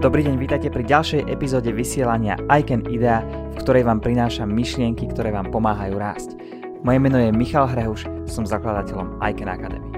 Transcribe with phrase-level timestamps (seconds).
[0.00, 3.20] Dobrý deň, vítajte pri ďalšej epizóde vysielania Icon Idea,
[3.52, 6.40] v ktorej vám prinášam myšlienky, ktoré vám pomáhajú rásť.
[6.80, 9.90] Moje meno je Michal Hrehuš, som zakladateľom Icon Academy.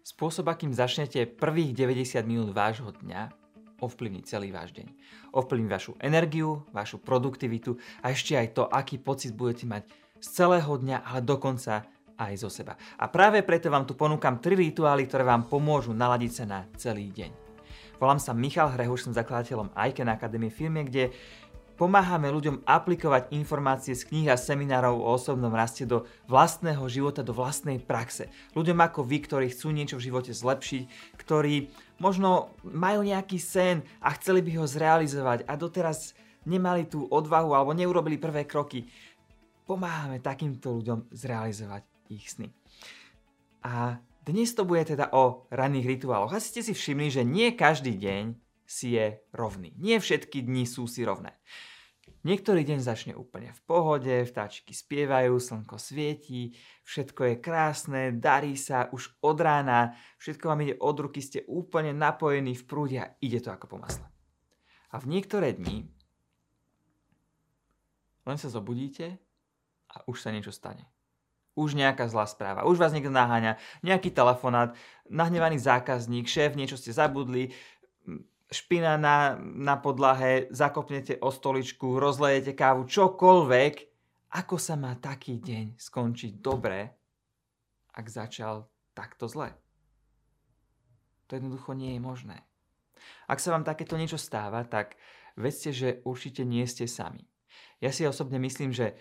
[0.00, 3.47] Spôsob, akým začnete prvých 90 minút vášho dňa,
[3.78, 4.86] ovplyvní celý váš deň.
[5.34, 9.82] Ovplyvní vašu energiu, vašu produktivitu a ešte aj to, aký pocit budete mať
[10.18, 11.86] z celého dňa, ale dokonca
[12.18, 12.74] aj zo seba.
[12.98, 17.14] A práve preto vám tu ponúkam tri rituály, ktoré vám pomôžu naladiť sa na celý
[17.14, 17.30] deň.
[17.98, 21.10] Volám sa Michal Hrehuš, som zakladateľom Icon Academy, firme, kde
[21.78, 27.30] Pomáhame ľuďom aplikovať informácie z kníh a seminárov o osobnom raste do vlastného života, do
[27.30, 28.34] vlastnej praxe.
[28.58, 34.14] Ľuďom ako vy, ktorí chcú niečo v živote zlepšiť, ktorí možno majú nejaký sen a
[34.18, 36.14] chceli by ho zrealizovať a doteraz
[36.46, 38.86] nemali tú odvahu alebo neurobili prvé kroky.
[39.68, 42.48] Pomáhame takýmto ľuďom zrealizovať ich sny.
[43.66, 46.32] A dnes to bude teda o ranných rituáloch.
[46.32, 48.24] Asi ste si všimli, že nie každý deň
[48.68, 49.72] si je rovný.
[49.80, 51.36] Nie všetky dni sú si rovné.
[52.28, 56.52] Niektorý deň začne úplne v pohode, vtáčiky spievajú, slnko svietí,
[56.84, 61.96] všetko je krásne, darí sa už od rána, všetko vám ide od ruky, ste úplne
[61.96, 64.04] napojení v prúde a ide to ako po masle.
[64.92, 65.88] A v niektoré dni
[68.28, 69.16] len sa zobudíte
[69.88, 70.84] a už sa niečo stane.
[71.56, 74.76] Už nejaká zlá správa, už vás niekto naháňa, nejaký telefonát,
[75.08, 77.56] nahnevaný zákazník, šéf, niečo ste zabudli,
[78.48, 83.74] špina na, na podlahe, zakopnete o stoličku, rozlejete kávu, čokoľvek,
[84.32, 86.88] ako sa má taký deň skončiť dobre,
[87.92, 89.52] ak začal takto zle?
[91.28, 92.38] To jednoducho nie je možné.
[93.28, 94.96] Ak sa vám takéto niečo stáva, tak
[95.36, 97.28] vedzte, že určite nie ste sami.
[97.78, 98.96] Ja si osobne myslím, že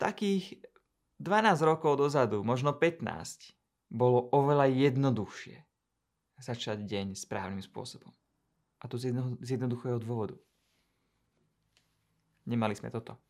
[0.00, 0.64] takých
[1.20, 3.52] 12 rokov dozadu, možno 15,
[3.92, 5.60] bolo oveľa jednoduchšie
[6.40, 8.16] začať deň správnym spôsobom.
[8.80, 10.36] A to z, jedno, z jednoduchého dôvodu.
[12.48, 13.20] Nemali sme toto.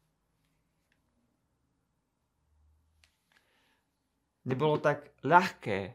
[4.46, 5.92] Nebolo tak ľahké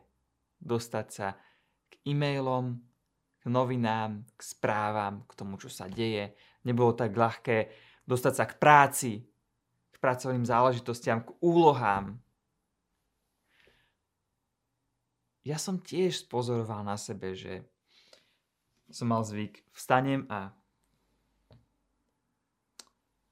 [0.61, 1.33] dostať sa
[1.89, 2.77] k e-mailom,
[3.41, 6.35] k novinám, k správam, k tomu, čo sa deje.
[6.61, 7.69] Nebolo tak ľahké
[8.05, 9.11] dostať sa k práci,
[9.89, 12.21] k pracovným záležitostiam, k úlohám.
[15.45, 17.65] Ja som tiež spozoroval na sebe, že
[18.89, 20.53] som mal zvyk, vstanem a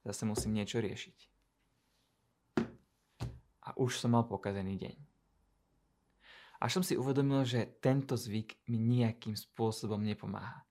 [0.04, 1.18] zase musím niečo riešiť.
[3.64, 4.96] A už som mal pokazený deň.
[6.64, 10.64] Až som si uvedomil, že tento zvyk mi nejakým spôsobom nepomáha.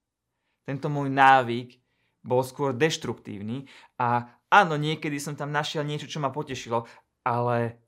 [0.64, 1.76] Tento môj návyk
[2.24, 3.66] bol skôr deštruktívny
[3.98, 6.86] a áno, niekedy som tam našiel niečo, čo ma potešilo,
[7.26, 7.82] ale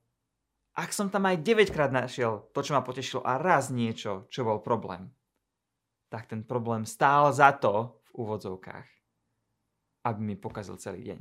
[0.74, 4.42] ak som tam aj 9 krát našiel to, čo ma potešilo a raz niečo, čo
[4.42, 5.14] bol problém,
[6.14, 8.86] tak ten problém stál za to v úvodzovkách,
[10.06, 11.20] aby mi pokazil celý deň.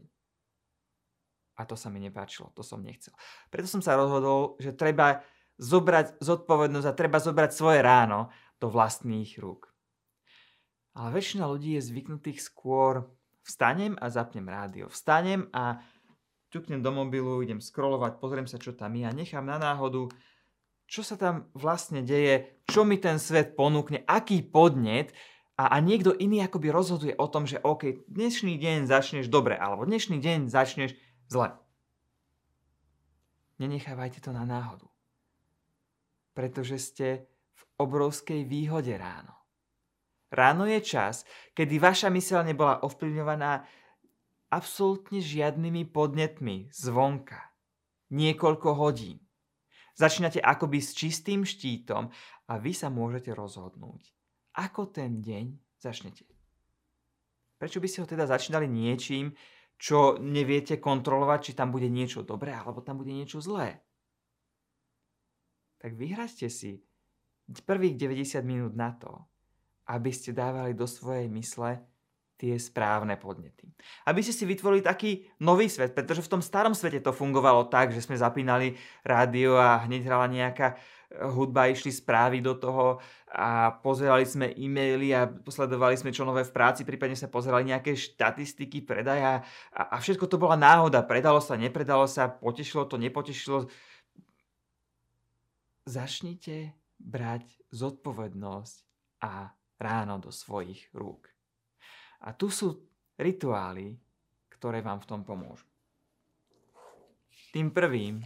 [1.58, 3.18] A to sa mi nepáčilo, to som nechcel.
[3.50, 5.26] Preto som sa rozhodol, že treba
[5.58, 8.30] zobrať zodpovednosť a treba zobrať svoje ráno
[8.62, 9.74] do vlastných rúk.
[10.94, 13.10] Ale väčšina ľudí je zvyknutých skôr
[13.42, 14.94] vstanem a zapnem rádio.
[14.94, 15.81] Vstanem a
[16.54, 20.06] ťuknem do mobilu, idem scrollovať, pozriem sa, čo tam je a nechám na náhodu
[20.88, 25.11] čo sa tam vlastne deje, čo mi ten svet ponúkne, aký podnet
[25.57, 29.85] a, a niekto iný akoby rozhoduje o tom, že OK, dnešný deň začneš dobre, alebo
[29.85, 30.97] dnešný deň začneš
[31.29, 31.53] zle.
[33.61, 34.89] Nenechávajte to na náhodu.
[36.33, 37.07] Pretože ste
[37.53, 39.38] v obrovskej výhode ráno.
[40.33, 43.61] Ráno je čas, kedy vaša myseľ nebola ovplyvňovaná
[44.50, 47.53] absolútne žiadnymi podnetmi zvonka.
[48.09, 49.21] Niekoľko hodín.
[49.94, 52.09] Začínate akoby s čistým štítom
[52.50, 54.10] a vy sa môžete rozhodnúť,
[54.57, 56.25] ako ten deň začnete.
[57.62, 59.38] Prečo by ste ho teda začínali niečím,
[59.78, 63.86] čo neviete kontrolovať, či tam bude niečo dobré alebo tam bude niečo zlé?
[65.78, 66.81] Tak vyhraďte si
[67.68, 69.28] prvých 90 minút na to,
[69.92, 71.84] aby ste dávali do svojej mysle
[72.44, 73.72] tie správne podnety.
[74.04, 77.95] Aby ste si vytvorili taký nový svet, pretože v tom starom svete to fungovalo tak,
[77.95, 78.75] že sme zapínali
[79.07, 83.00] rádio a hneď hrala nejaká eh, hudba, išli správy do toho
[83.31, 87.95] a pozerali sme e-maily a posledovali sme čo nové v práci, prípadne sa pozerali nejaké
[87.95, 91.00] štatistiky predaja a, a všetko to bola náhoda.
[91.00, 93.72] Predalo sa, nepredalo sa, potešilo to, nepotešilo.
[95.88, 98.75] Začnite brať zodpovednosť
[99.24, 101.32] a ráno do svojich rúk.
[102.24, 102.80] A tu sú
[103.20, 104.00] rituály,
[104.48, 105.68] ktoré vám v tom pomôžu.
[107.52, 108.24] Tým prvým,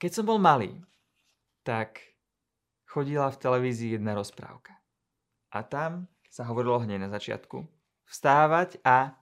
[0.00, 0.72] keď som bol malý,
[1.60, 2.00] tak
[2.88, 4.72] chodila v televízii jedna rozprávka.
[5.52, 7.60] A tam sa hovorilo hneď na začiatku
[8.08, 9.12] vstávať a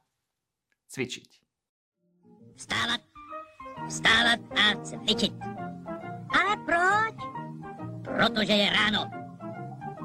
[0.89, 1.31] cvičiť.
[2.55, 3.03] Vstávať,
[3.91, 5.35] vstávať a cvičiť.
[6.31, 7.15] Ale proč?
[8.05, 9.11] Protože je ráno.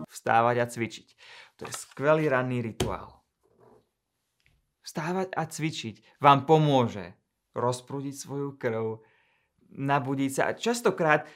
[0.10, 1.08] Vstávať a cvičiť.
[1.60, 3.20] To je skvelý ranný rituál.
[4.80, 7.14] Vstávať a cvičiť vám pomôže
[7.52, 9.04] rozprúdiť svoju krv,
[9.76, 10.42] nabudiť sa.
[10.50, 11.28] A častokrát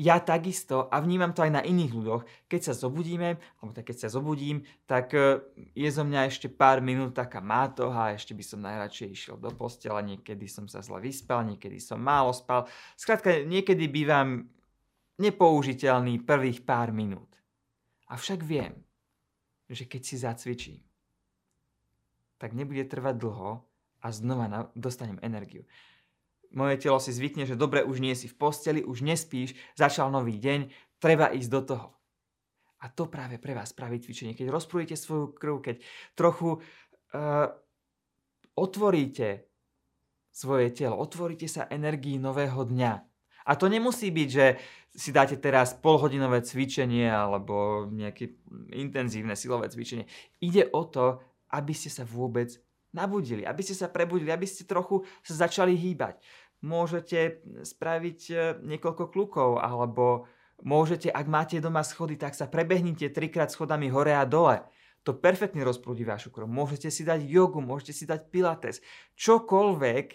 [0.00, 4.06] ja takisto, a vnímam to aj na iných ľuďoch, keď sa zobudíme, alebo tak keď
[4.06, 5.44] sa zobudím, tak e,
[5.76, 10.00] je zo mňa ešte pár minút taká mátoha, ešte by som najradšej išiel do postela,
[10.00, 12.64] niekedy som sa zle vyspal, niekedy som málo spal.
[12.96, 14.48] Skrátka, niekedy bývam
[15.20, 17.36] nepoužiteľný prvých pár minút.
[18.08, 18.80] Avšak viem,
[19.70, 20.78] že keď si zacvičím,
[22.42, 23.62] tak nebude trvať dlho
[24.00, 25.64] a znova dostanem energiu
[26.50, 30.36] moje telo si zvykne, že dobre, už nie si v posteli, už nespíš, začal nový
[30.38, 31.88] deň, treba ísť do toho.
[32.80, 34.34] A to práve pre vás praví cvičenie.
[34.34, 35.76] Keď rozprújete svoju krv, keď
[36.16, 37.48] trochu uh,
[38.56, 39.46] otvoríte
[40.32, 42.92] svoje telo, otvoríte sa energii nového dňa.
[43.46, 44.46] A to nemusí byť, že
[44.90, 48.34] si dáte teraz polhodinové cvičenie alebo nejaké
[48.74, 50.10] intenzívne silové cvičenie.
[50.42, 51.22] Ide o to,
[51.54, 52.50] aby ste sa vôbec
[52.90, 56.18] nabudili, aby ste sa prebudili, aby ste trochu sa začali hýbať.
[56.60, 58.34] Môžete spraviť e,
[58.66, 60.28] niekoľko klukov, alebo
[60.60, 64.60] môžete, ak máte doma schody, tak sa prebehnite trikrát schodami hore a dole.
[65.08, 66.44] To perfektne rozprúdi vašu krv.
[66.44, 68.84] Môžete si dať jogu, môžete si dať pilates.
[69.16, 70.06] Čokoľvek,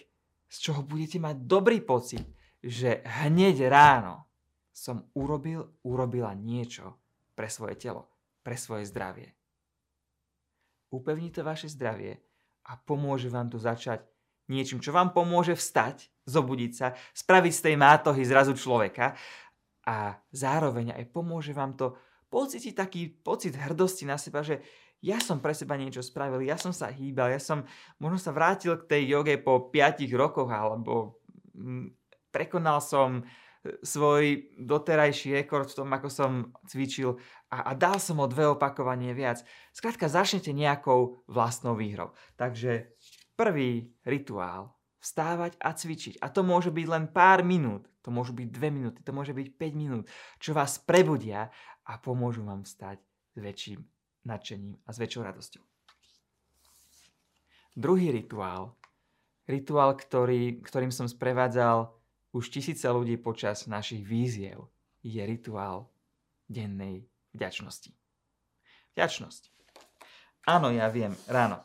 [0.46, 2.22] z čoho budete mať dobrý pocit,
[2.62, 4.26] že hneď ráno
[4.76, 7.00] som urobil, urobila niečo
[7.32, 8.04] pre svoje telo,
[8.44, 9.32] pre svoje zdravie.
[10.92, 12.20] Upevní to vaše zdravie
[12.68, 14.04] a pomôže vám to začať
[14.52, 19.16] niečím, čo vám pomôže vstať, zobudiť sa, spraviť z tej mátohy zrazu človeka
[19.88, 21.96] a zároveň aj pomôže vám to
[22.28, 24.60] pocítiť taký pocit hrdosti na seba, že
[25.00, 27.64] ja som pre seba niečo spravil, ja som sa hýbal, ja som
[27.96, 31.22] možno sa vrátil k tej joge po 5 rokoch alebo
[31.56, 31.96] mm,
[32.28, 33.24] prekonal som
[33.82, 36.30] svoj doterajší rekord v tom, ako som
[36.66, 37.18] cvičil
[37.50, 39.46] a, a dal som o dve opakovanie viac.
[39.70, 42.14] Skrátka, začnete nejakou vlastnou výhrou.
[42.34, 42.94] Takže
[43.38, 44.76] prvý rituál,
[45.06, 46.18] vstávať a cvičiť.
[46.18, 49.48] A to môže byť len pár minút, to môžu byť dve minúty, to môže byť
[49.54, 50.04] 5 minút,
[50.42, 51.46] čo vás prebudia
[51.86, 52.98] a pomôžu vám vstať
[53.34, 53.80] s väčším
[54.26, 55.62] nadšením a s väčšou radosťou.
[57.76, 58.74] Druhý rituál,
[59.46, 61.92] rituál, ktorý, ktorým som sprevádzal
[62.36, 64.68] už tisíce ľudí počas našich víziev
[65.00, 65.88] je rituál
[66.52, 67.96] dennej vďačnosti.
[68.92, 69.42] Vďačnosť.
[70.44, 71.64] Áno, ja viem, ráno.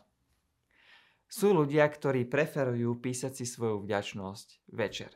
[1.28, 5.12] Sú ľudia, ktorí preferujú písať si svoju vďačnosť večer.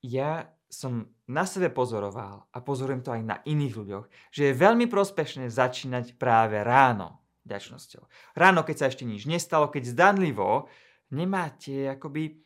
[0.00, 4.88] Ja som na sebe pozoroval a pozorujem to aj na iných ľuďoch, že je veľmi
[4.88, 8.02] prospešné začínať práve ráno vďačnosťou.
[8.32, 10.72] Ráno, keď sa ešte nič nestalo, keď zdanlivo
[11.12, 12.42] nemáte akoby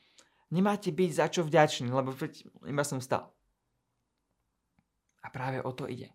[0.55, 2.15] Nemáte byť za čo vďačný, lebo
[2.67, 3.35] iba som stal.
[5.23, 6.15] A práve o to ide.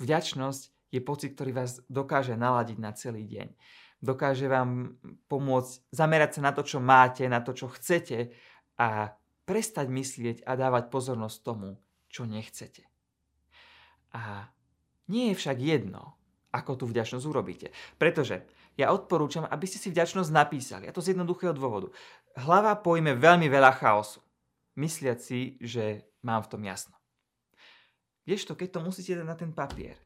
[0.00, 3.52] Vďačnosť je pocit, ktorý vás dokáže naladiť na celý deň.
[4.00, 4.96] Dokáže vám
[5.28, 8.32] pomôcť zamerať sa na to, čo máte, na to, čo chcete
[8.80, 9.12] a
[9.44, 12.88] prestať myslieť a dávať pozornosť tomu, čo nechcete.
[14.16, 14.48] A
[15.12, 16.16] nie je však jedno,
[16.52, 17.68] ako tú vďačnosť urobíte.
[18.00, 20.84] Pretože ja odporúčam, aby ste si vďačnosť napísali.
[20.88, 21.92] A to z jednoduchého dôvodu.
[22.36, 24.20] Hlava pojme veľmi veľa chaosu,
[24.76, 26.96] mysliať si, že mám v tom jasno.
[28.28, 29.96] Kdežto, keď to musíte dať na ten papier,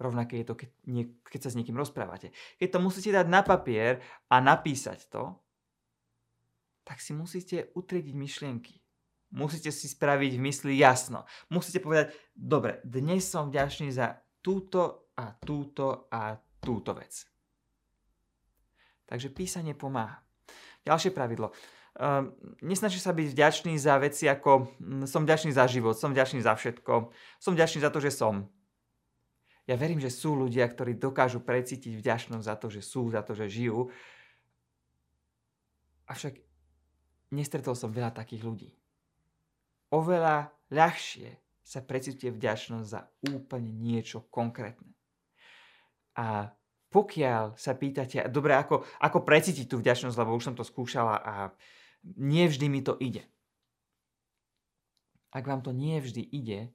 [0.00, 3.46] rovnaké je to, keď, nie, keď sa s niekým rozprávate, keď to musíte dať na
[3.46, 5.38] papier a napísať to,
[6.82, 8.74] tak si musíte utriediť myšlienky.
[9.34, 11.26] Musíte si spraviť v mysli jasno.
[11.50, 17.26] Musíte povedať, dobre, dnes som vďačný za túto a túto a túto vec.
[19.06, 20.25] Takže písanie pomáha.
[20.86, 21.50] Ďalšie pravidlo.
[21.96, 22.30] Uh,
[22.62, 26.52] nesnaží sa byť vďačný za veci ako hm, som vďačný za život, som vďačný za
[26.52, 28.46] všetko, som vďačný za to, že som.
[29.66, 33.34] Ja verím, že sú ľudia, ktorí dokážu precítiť vďačnosť za to, že sú, za to,
[33.34, 33.90] že žijú.
[36.06, 36.38] Avšak
[37.34, 38.70] nestretol som veľa takých ľudí.
[39.90, 41.34] Oveľa ľahšie
[41.66, 44.94] sa precítite vďačnosť za úplne niečo konkrétne.
[46.14, 46.54] A
[46.90, 51.34] pokiaľ sa pýtate, dobre, ako, ako precítiť tú vďačnosť, lebo už som to skúšala a
[52.06, 53.26] nevždy mi to ide.
[55.34, 56.70] Ak vám to nie vždy ide,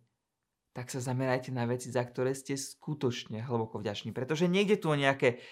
[0.72, 4.16] tak sa zamerajte na veci, za ktoré ste skutočne hlboko vďační.
[4.16, 5.44] Pretože niekde tu o nejaké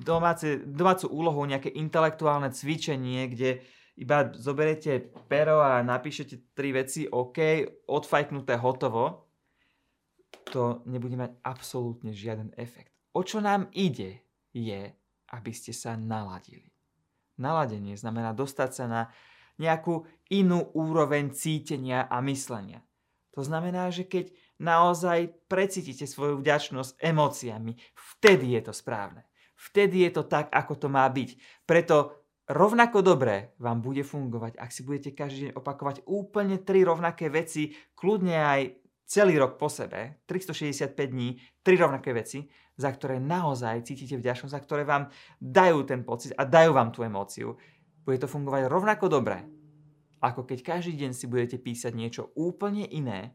[0.00, 3.60] domáce, domácu úlohu nejaké intelektuálne cvičenie, kde
[3.96, 9.28] iba zoberiete pero a napíšete tri veci, OK, odfajknuté, hotovo,
[10.48, 12.95] to nebude mať absolútne žiaden efekt.
[13.16, 14.20] O čo nám ide,
[14.52, 14.92] je,
[15.32, 16.68] aby ste sa naladili.
[17.40, 19.02] Naladenie znamená dostať sa na
[19.56, 22.84] nejakú inú úroveň cítenia a myslenia.
[23.32, 29.24] To znamená, že keď naozaj precítite svoju vďačnosť emóciami, vtedy je to správne.
[29.56, 31.40] Vtedy je to tak, ako to má byť.
[31.64, 37.32] Preto rovnako dobre vám bude fungovať, ak si budete každý deň opakovať úplne tri rovnaké
[37.32, 38.60] veci, kľudne aj
[39.06, 42.44] celý rok po sebe, 365 dní, tri rovnaké veci,
[42.76, 45.08] za ktoré naozaj cítite vďačnosť, za ktoré vám
[45.40, 47.56] dajú ten pocit a dajú vám tú emóciu.
[48.04, 49.46] Bude to fungovať rovnako dobre,
[50.20, 53.32] ako keď každý deň si budete písať niečo úplne iné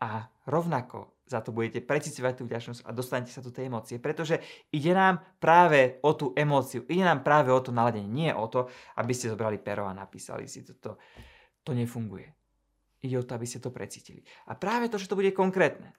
[0.00, 4.02] a rovnako za to budete precitovať tú vďačnosť a dostanete sa do tej emócie.
[4.02, 4.42] Pretože
[4.74, 8.66] ide nám práve o tú emóciu, ide nám práve o to naladenie, nie o to,
[8.98, 10.74] aby ste zobrali pero a napísali si to.
[10.82, 10.92] To,
[11.62, 12.39] to nefunguje.
[13.00, 14.24] Ide o to, aby ste to precítili.
[14.44, 15.96] A práve to, že to bude konkrétne,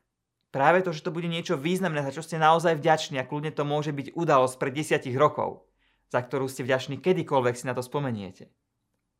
[0.53, 3.65] práve to, že to bude niečo významné, za čo ste naozaj vďační a kľudne to
[3.65, 5.65] môže byť udalosť pred desiatich rokov,
[6.13, 8.53] za ktorú ste vďační kedykoľvek si na to spomeniete.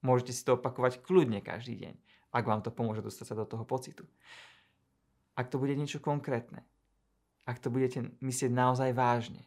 [0.06, 1.94] Môžete si to opakovať kľudne každý deň,
[2.34, 4.06] ak vám to pomôže dostať sa do toho pocitu
[5.36, 6.62] ak to bude niečo konkrétne,
[7.48, 9.42] ak to budete myslieť naozaj vážne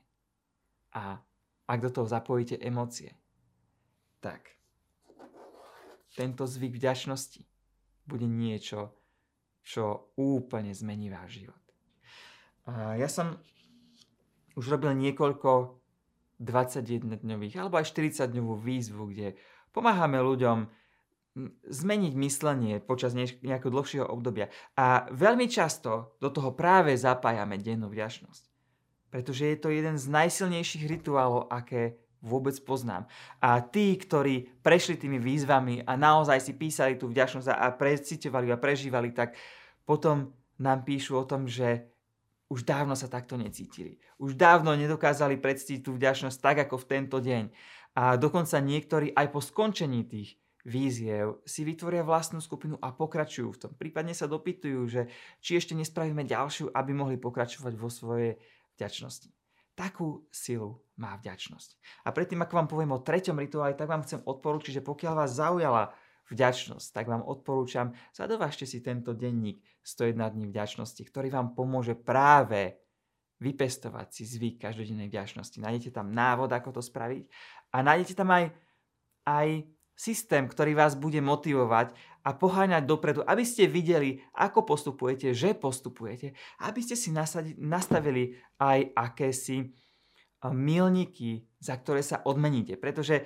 [0.90, 1.20] a
[1.70, 3.14] ak do toho zapojíte emócie,
[4.20, 4.56] tak
[6.16, 7.46] tento zvyk vďačnosti
[8.04, 8.92] bude niečo,
[9.64, 11.64] čo úplne zmení váš život.
[12.68, 13.40] A ja som
[14.56, 15.80] už robil niekoľko
[16.40, 19.36] 21-dňových alebo aj 40-dňovú výzvu, kde
[19.72, 20.68] pomáhame ľuďom
[21.66, 24.52] zmeniť myslenie počas nejakého dlhšieho obdobia.
[24.78, 28.44] A veľmi často do toho práve zapájame dennú vďačnosť.
[29.10, 33.04] Pretože je to jeden z najsilnejších rituálov, aké vôbec poznám.
[33.44, 38.56] A tí, ktorí prešli tými výzvami a naozaj si písali tú vďačnosť a precitovali a
[38.56, 39.36] prežívali, tak
[39.84, 41.92] potom nám píšu o tom, že
[42.48, 44.00] už dávno sa takto necítili.
[44.16, 47.44] Už dávno nedokázali predstiť tú vďačnosť tak, ako v tento deň.
[47.94, 53.60] A dokonca niektorí aj po skončení tých víziev si vytvoria vlastnú skupinu a pokračujú v
[53.60, 53.72] tom.
[53.76, 55.02] Prípadne sa dopytujú, že
[55.40, 58.40] či ešte nespravíme ďalšiu, aby mohli pokračovať vo svojej
[58.76, 59.28] vďačnosti.
[59.76, 62.02] Takú silu má vďačnosť.
[62.06, 65.34] A predtým, ako vám poviem o treťom rituáli, tak vám chcem odporúčiť, že pokiaľ vás
[65.34, 65.90] zaujala
[66.30, 72.80] vďačnosť, tak vám odporúčam, zadovážte si tento denník 101 dní vďačnosti, ktorý vám pomôže práve
[73.42, 75.60] vypestovať si zvyk každodennej vďačnosti.
[75.60, 77.28] Nájdete tam návod, ako to spraviť
[77.76, 78.44] a nájdete tam aj,
[79.28, 79.48] aj
[79.92, 81.92] systém, ktorý vás bude motivovať
[82.24, 86.32] a poháňať dopredu, aby ste videli, ako postupujete, že postupujete,
[86.64, 87.12] aby ste si
[87.60, 89.76] nastavili aj akési
[90.52, 92.76] milníky, za ktoré sa odmeníte.
[92.76, 93.24] Pretože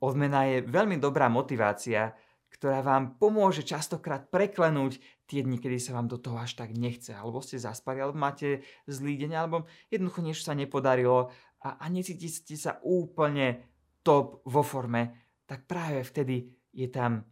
[0.00, 2.16] odmena je veľmi dobrá motivácia,
[2.50, 4.96] ktorá vám pomôže častokrát preklenúť
[5.28, 8.64] tie dni, kedy sa vám do toho až tak nechce, alebo ste zaspali, alebo máte
[8.88, 11.28] zlý deň, alebo jednoducho niečo sa nepodarilo
[11.60, 13.66] a, a necítite sa úplne
[14.06, 17.26] top vo forme, tak práve vtedy je tam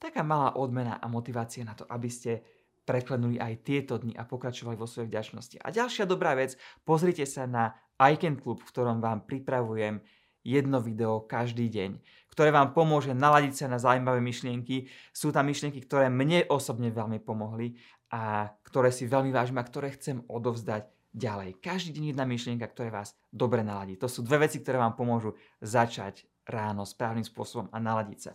[0.00, 2.40] taká malá odmena a motivácia na to, aby ste
[2.86, 5.60] preklenuli aj tieto dni a pokračovali vo svojej vďačnosti.
[5.60, 6.56] A ďalšia dobrá vec,
[6.88, 10.00] pozrite sa na iCan Club, v ktorom vám pripravujem
[10.40, 12.00] jedno video každý deň,
[12.32, 14.88] ktoré vám pomôže naladiť sa na zaujímavé myšlienky.
[15.12, 17.76] Sú tam myšlienky, ktoré mne osobne veľmi pomohli
[18.08, 21.60] a ktoré si veľmi vážim a ktoré chcem odovzdať ďalej.
[21.60, 23.98] Každý deň jedna myšlienka, ktorá vás dobre naladí.
[24.00, 28.32] To sú dve veci, ktoré vám pomôžu začať ráno správnym spôsobom a naladiť sa.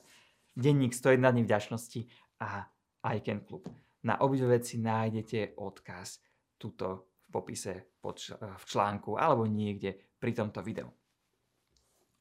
[0.56, 2.02] Denník 101 dní vďačnosti
[2.40, 2.68] a
[3.04, 3.68] ICANN Club.
[4.06, 6.22] Na obidve veci nájdete odkaz
[6.56, 10.92] tuto v popise v článku alebo niekde pri tomto videu.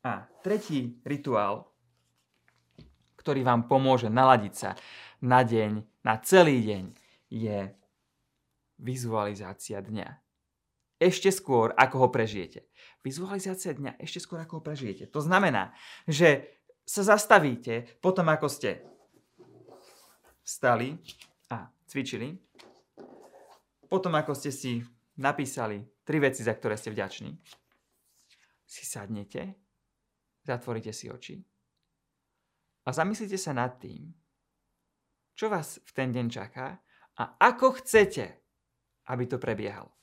[0.04, 1.68] A tretí rituál,
[3.16, 4.70] ktorý vám pomôže naladiť sa
[5.24, 6.84] na deň, na celý deň,
[7.32, 7.72] je
[8.76, 10.24] vizualizácia dňa
[11.04, 12.64] ešte skôr, ako ho prežijete.
[13.02, 15.10] Vizualizácia dňa ešte skôr, ako ho prežijete.
[15.10, 15.74] To znamená,
[16.08, 16.48] že
[16.86, 18.84] sa zastavíte potom, ako ste
[20.44, 21.00] vstali
[21.50, 22.36] a cvičili,
[23.88, 24.72] potom, ako ste si
[25.20, 27.30] napísali tri veci, za ktoré ste vďační,
[28.64, 29.54] si sadnete,
[30.44, 31.36] zatvoríte si oči
[32.84, 34.12] a zamyslite sa nad tým,
[35.34, 36.78] čo vás v ten deň čaká
[37.18, 38.26] a ako chcete,
[39.08, 39.94] aby to prebiehalo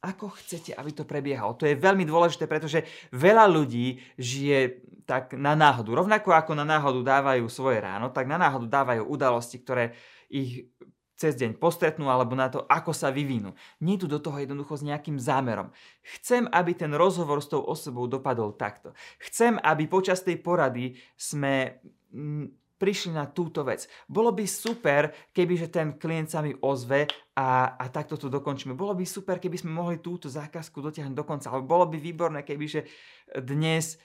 [0.00, 1.52] ako chcete, aby to prebiehalo.
[1.60, 5.92] To je veľmi dôležité, pretože veľa ľudí žije tak na náhodu.
[5.92, 9.92] Rovnako ako na náhodu dávajú svoje ráno, tak na náhodu dávajú udalosti, ktoré
[10.32, 10.72] ich
[11.20, 13.52] cez deň postretnú alebo na to, ako sa vyvinú.
[13.84, 15.68] Nie tu do toho jednoducho s nejakým zámerom.
[16.16, 18.96] Chcem, aby ten rozhovor s tou osobou dopadol takto.
[19.20, 23.84] Chcem, aby počas tej porady sme mm, prišli na túto vec.
[24.08, 27.04] Bolo by super, keby že ten klient sa mi ozve
[27.36, 28.72] a, a takto to dokončíme.
[28.72, 31.52] Bolo by super, keby sme mohli túto zákazku dotiahnuť do konca.
[31.52, 32.88] Ale bolo by výborné, keby že
[33.36, 34.00] dnes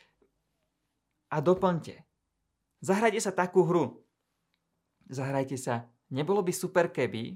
[1.32, 1.96] a doplňte.
[2.84, 4.04] Zahrajte sa takú hru.
[5.08, 7.34] Zahrajte sa Nebolo by super keby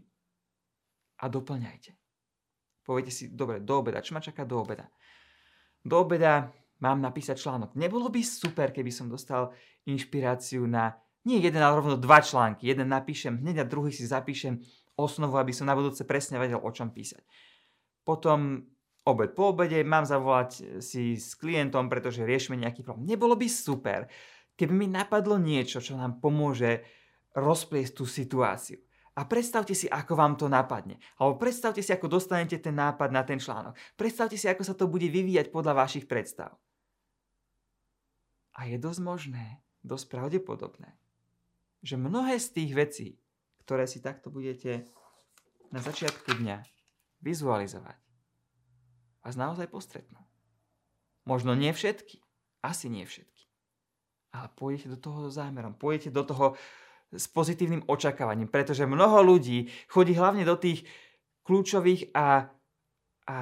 [1.20, 1.92] a doplňajte.
[2.86, 4.90] Poviete si, dobre, do obeda, čo ma čaká do obeda?
[5.82, 6.50] Do obeda
[6.82, 7.78] mám napísať článok.
[7.78, 9.54] Nebolo by super, keby som dostal
[9.86, 10.98] inšpiráciu na
[11.28, 12.66] nie jeden, ale rovno dva články.
[12.66, 14.64] Jeden napíšem hneď a druhý si zapíšem
[14.96, 17.22] osnovu, aby som na budúce presne vedel, o čom písať.
[18.08, 18.64] Potom
[19.04, 23.12] obed po obede mám zavolať si s klientom, pretože riešime nejaký problém.
[23.12, 24.08] Nebolo by super,
[24.56, 26.88] keby mi napadlo niečo, čo nám pomôže
[27.40, 28.80] rozpliesť tú situáciu.
[29.20, 30.96] A predstavte si, ako vám to napadne.
[31.20, 33.76] Alebo predstavte si, ako dostanete ten nápad na ten článok.
[34.00, 36.56] Predstavte si, ako sa to bude vyvíjať podľa vašich predstav.
[38.56, 40.96] A je dosť možné, dosť pravdepodobné,
[41.84, 43.08] že mnohé z tých vecí,
[43.64, 44.88] ktoré si takto budete
[45.72, 46.64] na začiatku dňa
[47.20, 48.00] vizualizovať,
[49.20, 50.20] vás naozaj postretnú.
[51.28, 52.24] Možno nie všetky,
[52.64, 53.46] asi nie všetky.
[54.32, 56.48] Ale pôjdete do toho zámerom, pôjdete do toho
[57.10, 60.86] s pozitívnym očakávaním, pretože mnoho ľudí chodí hlavne do tých
[61.42, 62.46] kľúčových a,
[63.26, 63.38] a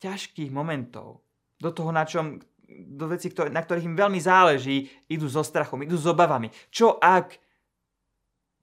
[0.00, 1.20] ťažkých momentov,
[1.60, 6.00] do toho, na čom, do veci, na ktorých im veľmi záleží, idú so strachom, idú
[6.00, 6.48] s obavami.
[6.72, 7.36] Čo ak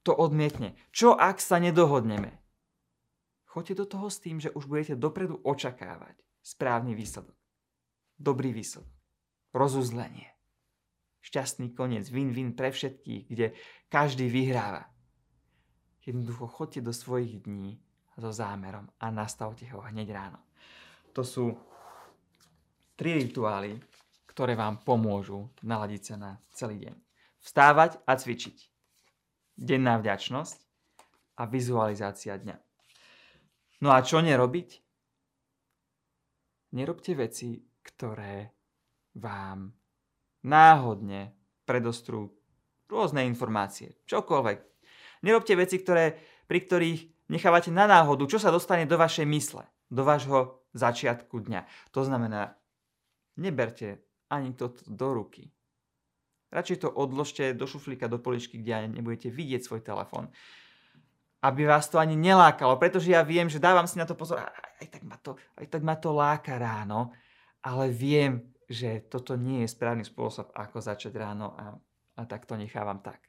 [0.01, 0.73] to odmietne?
[0.89, 2.33] Čo ak sa nedohodneme?
[3.45, 7.37] Choďte do toho s tým, že už budete dopredu očakávať správny výsledok.
[8.17, 8.89] Dobrý výsledok.
[9.53, 10.36] Rozuzlenie
[11.27, 13.51] šťastný koniec, win-win pre všetkých, kde
[13.91, 14.87] každý vyhráva.
[16.07, 17.75] Jednoducho chodte do svojich dní
[18.15, 20.39] so zámerom a nastavte ho hneď ráno.
[21.11, 21.51] To sú
[22.95, 23.75] tri rituály,
[24.31, 26.95] ktoré vám pomôžu naladiť sa na celý deň.
[27.43, 28.57] Vstávať a cvičiť.
[29.59, 30.57] Denná vďačnosť
[31.37, 32.57] a vizualizácia dňa.
[33.83, 34.69] No a čo nerobiť?
[36.73, 38.53] Nerobte veci, ktoré
[39.17, 39.76] vám
[40.47, 41.35] náhodne
[41.67, 42.31] predostrú
[42.87, 44.57] rôzne informácie, čokoľvek.
[45.27, 46.15] Nerobte veci, ktoré,
[46.47, 51.91] pri ktorých nechávate na náhodu, čo sa dostane do vašej mysle, do vášho začiatku dňa.
[51.91, 52.55] To znamená,
[53.35, 53.99] neberte
[54.31, 55.51] ani to do ruky.
[56.47, 60.31] Radšej to odložte do šuflíka, do poličky, kde nebudete vidieť svoj telefón.
[61.43, 64.87] Aby vás to ani nelákalo, pretože ja viem, že dávam si na to pozor, aj
[64.87, 67.11] tak ma to, aj tak ma to láka ráno,
[67.59, 71.75] ale viem, že toto nie je správny spôsob, ako začať ráno a,
[72.19, 73.23] a tak to nechávam tak.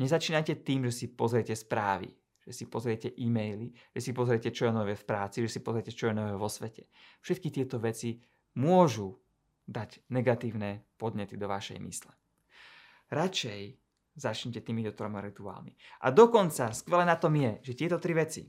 [0.00, 2.08] Nezačínajte tým, že si pozriete správy,
[2.40, 5.92] že si pozriete e-maily, že si pozriete, čo je nové v práci, že si pozriete,
[5.92, 6.88] čo je nové vo svete.
[7.20, 8.16] Všetky tieto veci
[8.56, 9.20] môžu
[9.68, 12.16] dať negatívne podnety do vašej mysle.
[13.12, 13.76] Radšej
[14.16, 15.76] začnite týmito troma rituálmi.
[16.00, 18.48] A dokonca skvelé na tom je, že tieto tri veci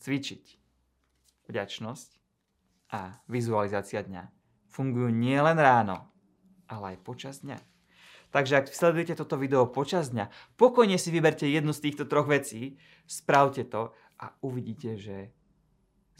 [0.00, 0.59] cvičiť,
[1.50, 2.10] vďačnosť
[2.94, 6.06] a vizualizácia dňa fungujú nielen ráno,
[6.70, 7.58] ale aj počas dňa.
[8.30, 12.78] Takže ak sledujete toto video počas dňa, pokojne si vyberte jednu z týchto troch vecí,
[13.02, 13.90] spravte to
[14.22, 15.34] a uvidíte, že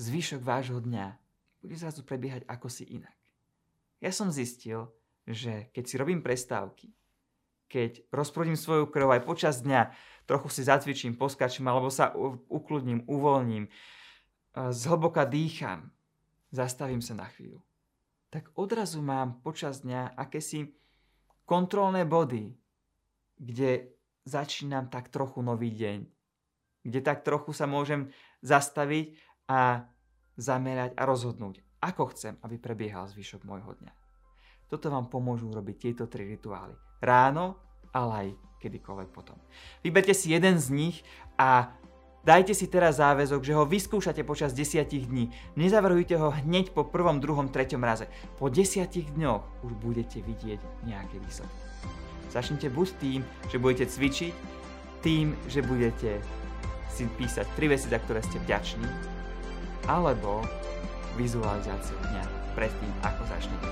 [0.03, 1.07] zvyšok vášho dňa
[1.62, 3.14] bude zrazu prebiehať ako si inak.
[4.03, 4.90] Ja som zistil,
[5.23, 6.90] že keď si robím prestávky,
[7.71, 9.95] keď rozprudím svoju krv aj počas dňa,
[10.27, 12.11] trochu si zacvičím, poskačím alebo sa
[12.51, 13.71] ukludním, uvoľním,
[14.54, 15.90] zhlboka dýcham,
[16.50, 17.62] zastavím sa na chvíľu,
[18.30, 20.70] tak odrazu mám počas dňa akési
[21.46, 22.54] kontrolné body,
[23.40, 23.90] kde
[24.22, 26.06] začínam tak trochu nový deň,
[26.86, 28.12] kde tak trochu sa môžem
[28.44, 29.18] zastaviť
[29.50, 29.90] a
[30.38, 33.92] zamerať a rozhodnúť, ako chcem, aby prebiehal zvyšok môjho dňa.
[34.70, 36.78] Toto vám pomôžu robiť tieto tri rituály.
[37.02, 37.58] Ráno,
[37.90, 38.28] ale aj
[38.62, 39.34] kedykoľvek potom.
[39.82, 40.96] Vyberte si jeden z nich
[41.34, 41.74] a
[42.20, 45.33] Dajte si teraz záväzok, že ho vyskúšate počas 10 dní.
[45.56, 48.12] Nezavrhujte ho hneď po prvom, druhom, treťom raze.
[48.37, 51.61] Po 10 dňoch už budete vidieť nejaké výsledky.
[52.28, 54.35] Začnite buď tým, že budete cvičiť,
[55.00, 56.20] tým, že budete
[56.92, 58.88] si písať tri veci, za ktoré ste vďační,
[59.88, 60.44] alebo
[61.16, 63.68] vizualizáciu dňa predtým, ako začnete.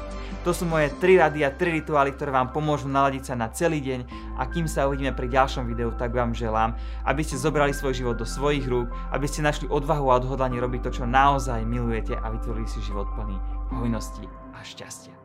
[0.47, 3.83] To sú moje 3 rady a 3 rituály, ktoré vám pomôžu naladiť sa na celý
[3.83, 4.01] deň
[4.39, 8.17] a kým sa uvidíme pri ďalšom videu, tak vám želám, aby ste zobrali svoj život
[8.17, 12.27] do svojich rúk, aby ste našli odvahu a odhodlanie robiť to, čo naozaj milujete a
[12.31, 13.35] vytvorili si život plný
[13.75, 15.18] hojnosti a šťastia.